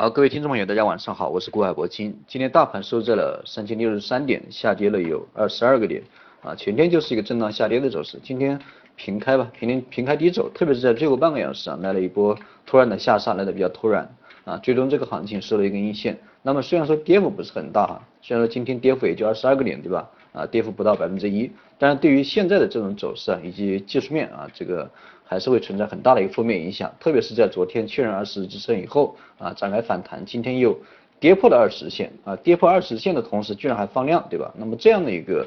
[0.00, 2.16] 好，各位听众朋友，大家晚上好，我是顾海博清。
[2.28, 6.00] 今天大盘收在了三千六十三点，下跌了有二十二个点，
[6.40, 8.16] 啊，前天就是一个震荡下跌的走势。
[8.22, 8.56] 今天
[8.94, 14.08] 平开吧，平天平开低走，特别是在最后半个小时啊，来了一波突然的下杀，来的比较突然，
[14.48, 16.18] 啊，最终这个行情收了一根阴线。
[16.40, 20.08] 那么虽然说跌幅不是很大哈，虽然说今天跌幅也就二十二个点，对吧？
[20.32, 24.90] 啊，跌幅不到百分之一，但是对于现在的这种走势啊，以及技术面啊，这个
[25.24, 26.90] 还是会存在很大的一个负面影响。
[26.98, 30.78] 特别是在昨天确认二十日支撑以后啊，展开反弹，今天又
[31.20, 34.50] 跌破了二十线啊，跌破二十线的同时居然还放量，对吧？
[34.56, 35.46] 那么这样的一个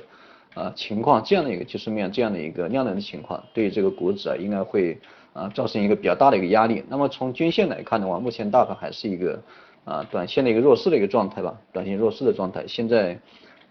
[0.54, 5.00] 啊情况，这样的一个技术面，这样的一个量能的情况，对于这个股指啊，应该会
[5.34, 6.84] 啊造成一个比较大的一个压力。
[6.90, 9.42] 那么从均线来看的话，目前大盘还是一个
[9.86, 13.20] 啊短线的一个弱势的一个状态吧，短线弱势的状态，现在。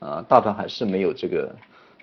[0.00, 1.54] 啊，大盘还是没有这个，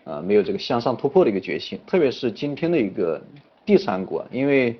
[0.04, 3.20] 啊，没有这个向上突破的一个决心，特别是今天的一个
[3.66, 4.80] 地产股啊，因为，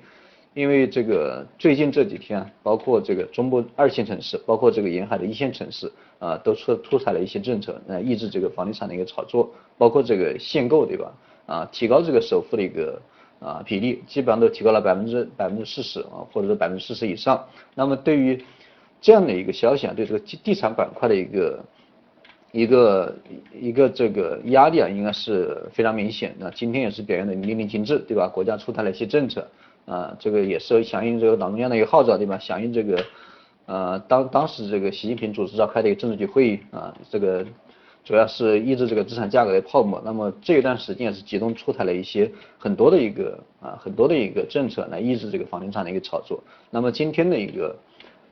[0.54, 11.12] 因为这个最近这几天，包括这个中部二线城市，包括这个沿海的一线城市啊，都出出台了一些政策来抑制这个房地产的一个炒作，包括这个限购对吧？
[11.46, 13.02] 啊，提高这个首付的一个
[13.40, 17.44] 啊比例，基本上都提高了百分之百分之四十啊，或者是百分之四十以上。
[17.74, 18.44] 那么对于
[19.00, 21.64] 这样的一个消息啊，对这个地产板块的一个。
[22.50, 23.14] 一个
[23.60, 26.34] 一个这个压力啊，应该是非常明显。
[26.38, 28.26] 那今天也是表现的淋漓尽致，对吧？
[28.26, 29.46] 国家出台了一些政策，
[29.84, 32.38] 啊，这个也是响应这个党中央的一个号召，对吧？
[32.38, 33.04] 响应这个，
[33.66, 37.44] 呃，当当时这个习近平主持召开的一个政治局会议啊，这个
[38.08, 40.00] 主要是抑制这个资产价格的泡沫。
[40.02, 46.42] 那么这一段时间也是集中出台了一些很多的一个啊很多的一个政策来抑制这个房地产的一个炒作。
[46.70, 47.76] 那么今天的一个。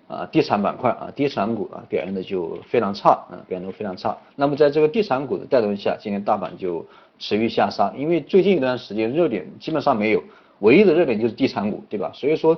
[0.09, 4.17] 啊，地产板块啊，地产股啊，表现的就非常差啊，表现的非常差。
[4.37, 6.87] 那么在这个地产股的带动下，今天大盘就
[7.19, 10.23] 持续下杀，因为最近一段时间热点基本上没有，
[10.61, 12.13] 唯一的热点就是地产股，对吧？
[12.15, 12.57] 所以说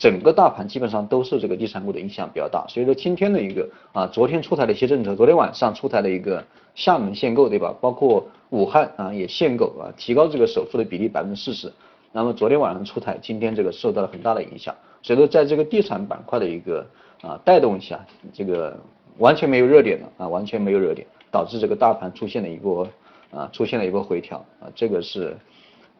[0.00, 2.66] 整个大盘基本上都是这个地产股的影响比较大。
[2.68, 6.42] 所以说今天的一个啊，昨天出台的一些政策，昨天晚上出台的一个
[6.74, 7.74] 厦门限购，对吧？
[7.82, 11.70] 包括武汉啊也限购啊，提高这个首付的比例百分之四十。
[12.12, 14.74] 那么昨天晚上出台，今天这个受到了很大的影响。
[15.02, 16.86] 所以说，在这个地产板块的一个
[17.20, 18.00] 啊带动下，
[18.32, 18.74] 这个
[19.18, 22.88] 完全没有热点了啊，完全没有热点，导致这个大盘出现了一波
[23.30, 25.36] 啊出现了一波回调啊，这个是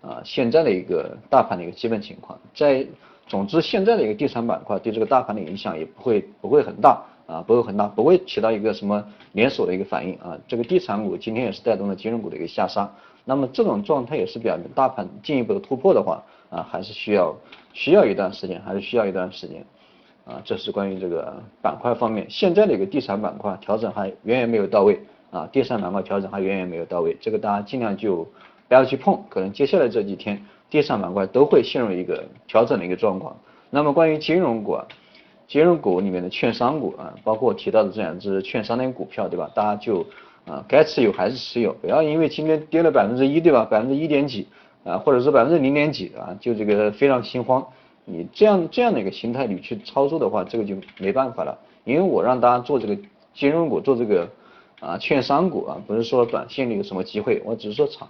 [0.00, 2.38] 啊现在的一个大盘的一个基本情况。
[2.54, 2.86] 在
[3.30, 10.36] 总之，现在的一个地产板块对这个大盘的影响也不会不会很大啊，不会很大，不会起到一个什么连锁的一个反应啊。
[10.48, 12.92] 这个地产股今天也是带动了金融股的一个下杀。
[13.24, 16.20] 那么这种状态也是表明大盘进一步的突破的话
[16.50, 17.32] 啊，还是需要
[17.72, 19.64] 需要一段时间，还是需要一段时间
[20.24, 20.42] 啊。
[20.44, 28.26] 这是关于这个板块方面，现在的一个地产板块调整还远远没有到位啊，地产板块调整还远远没有到位，这个大家尽量就
[28.70, 33.36] 不要去碰，可能接下来这几天地产板块都会陷入一个调整的一个状况。
[33.69, 34.86] 那么关于金融股，啊，
[35.48, 39.50] 金融股里面的券商股啊，包括提到的这两只券商的股票，对吧？
[39.54, 40.06] 大家就。
[40.47, 43.64] 啊，该持有还是持有，不要因为今天跌了百分之一，对吧？
[43.70, 44.48] 百分之一点几
[44.84, 47.64] 啊，或者是百分之零点几啊，就这个非常心慌。
[48.06, 51.56] 你这样这样的一个心态你去操作的话，这个就没办法了。
[51.84, 52.97] 因为我让大家做这个
[53.34, 54.28] 金融股，做这个
[54.80, 58.09] 啊券商股啊，不是说短线的有什么机会，我只是说长，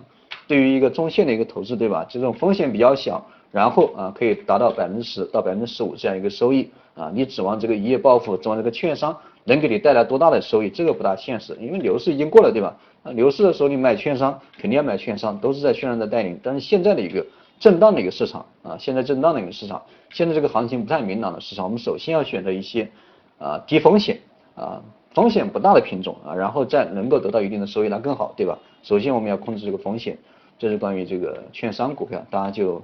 [0.50, 2.04] 对于一个中线的一个投资，对吧？
[2.08, 9.16] 这种风险比较小，然后啊可以达到百分之十到百分之十五这样一个收益啊，你指望这个一夜暴富，指望这个券商。
[9.44, 10.68] 能给你带来多大的收益？
[10.68, 12.76] 这个不大现实，因为牛市已经过了，对吧？
[13.04, 16.36] 那牛市的时候你买券商，肯定要买券商，都是在券商在带领。
[16.42, 17.24] 但是现在的一个
[17.60, 19.80] 震荡的一个市场啊，现在震荡的一个市场，
[20.10, 22.90] 现在这个行情不太明朗的市场，我们首先要选择一些
[23.38, 24.18] 啊低风险
[24.56, 24.82] 啊
[25.14, 28.58] 风险不大的品种啊，然后再能够得到一定的收益，那更好，对吧？
[28.82, 30.16] 首先我们要控制这个风险，
[30.60, 32.82] 这是关于这个券商股票，大家就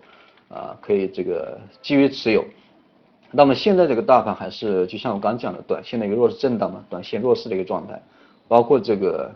[0.48, 2.42] 啊可以这个基于持有。
[3.30, 8.00] 那么现在这个大盘还是就像我刚讲的，短线的一个弱势震荡嘛，短线弱势的一个状态，
[8.48, 9.30] 包括这个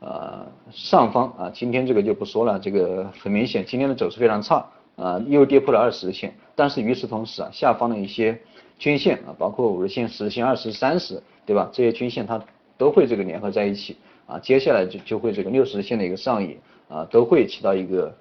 [0.00, 8.36] 呃上方啊，今天这个就不说了，这个很明显今天的走势非常差啊，又跌破了二十日线，但是与此同时啊，下方的一些
[8.76, 11.70] 均线啊，包括五日线、十日线、二十、三十，对吧？
[11.72, 12.42] 这些均线它
[12.76, 16.56] 都会这个联合在一起啊，接下来就就会这个六十日线的一个上移
[16.88, 18.14] 啊，都会起到一个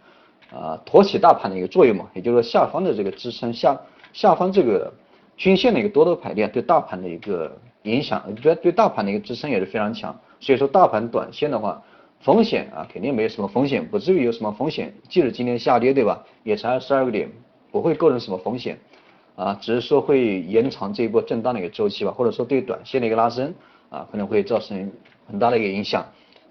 [0.51, 3.77] 啊托起大盘的一个作用嘛，也就是说下方的这个支撑下。
[4.13, 4.91] 下方这个
[5.35, 10.17] 均线的一个多头排列对大盘的一个影响，对对大盘的一个支撑也是非常强。
[10.39, 11.81] 所以说大盘短线的话，
[12.21, 14.93] 风险啊肯定没有什么风险，不至于有什么风险。
[15.07, 16.25] 即使今天下跌，对吧？
[16.43, 17.29] 也才二十二个点，
[17.71, 18.79] 不会构成什么风险
[19.35, 23.53] 啊，只是说会延长这一波震荡的一个周期吧，或者说对短线的一个拉升
[23.89, 24.91] 啊可能会造成
[25.27, 26.03] 很大的一个影响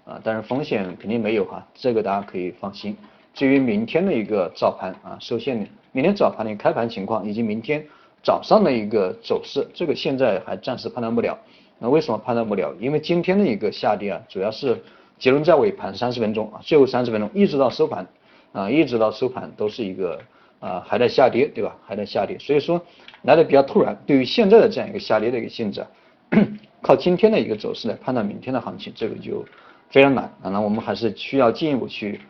[0.07, 2.95] 啊，但是风险肯定没有哈，这个大家可以放心。
[3.33, 7.85] 至于明天的一个早盘啊，首先明天早盘的开盘情况，以及明天
[8.23, 11.37] 早上的一个走势，这个现在还暂时判断不了。
[11.77, 12.73] 那为什么判断不了？
[12.79, 14.81] 因为今天的一个下跌啊，主要是
[15.19, 18.07] 结论在尾盘三十分钟啊，最后三十分钟一直到收盘
[18.53, 20.19] 啊，一直到收盘都是一个
[20.59, 21.75] 啊还在下跌，对吧？
[21.85, 22.81] 还在下跌，所以说
[23.23, 23.95] 来的比较突然。
[24.07, 25.85] 对于现在的这样一个下跌的一个性质，
[26.81, 29.45] 靠今天的一个走势来判断明天的行情，这个就
[29.89, 30.49] 非常难啊。
[30.49, 32.21] 那我们还是需要进一步去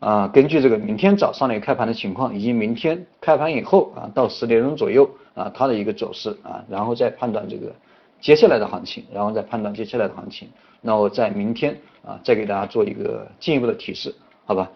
[0.00, 7.72] 啊，根据这个明天早上的开盘的情况，以及明天开盘以后啊到十点钟左右啊它的一个走势啊，然后再判断这个。
[8.20, 10.48] 接下来的行情，然后再判断接下来的行情，
[10.80, 14.14] 那我在明天啊再给大家做一个进一步的提示，
[14.44, 14.70] 好吧？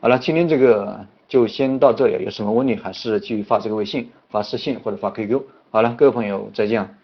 [0.00, 0.98] 好了，今天这个
[1.28, 5.38] 就先到这里，有什么问题还是继续发这个微信、发私信或者发 QQ。
[5.70, 6.97] 好了，各位朋友再见。